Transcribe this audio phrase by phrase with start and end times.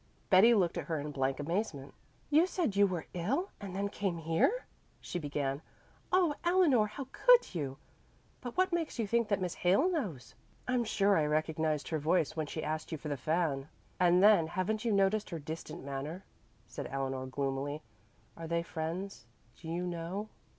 [0.31, 1.93] Betty looked at her in blank amazement.
[2.31, 4.65] "You said you were ill and then came here!"
[4.99, 5.61] she began.
[6.11, 7.77] "Oh, Eleanor, how could you!
[8.41, 10.33] But what makes you think that Miss Hale knows?"
[10.67, 13.69] "I'm sure I recognized her voice when she asked you for the fan,
[13.99, 16.25] and then haven't you noticed her distant manner?"
[16.65, 17.83] said Eleanor gloomily.
[18.35, 20.29] "Are they friends, do you know?"